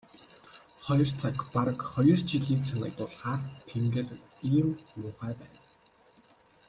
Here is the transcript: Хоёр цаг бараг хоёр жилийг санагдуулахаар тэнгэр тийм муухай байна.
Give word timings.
Хоёр 0.85 1.09
цаг 1.19 1.35
бараг 1.53 1.79
хоёр 1.93 2.19
жилийг 2.31 2.61
санагдуулахаар 2.69 3.41
тэнгэр 3.67 4.07
тийм 4.37 4.67
муухай 4.97 5.33
байна. 5.39 5.59